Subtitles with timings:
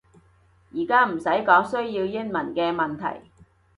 [0.73, 3.29] 而家唔使講需要英文嘅問題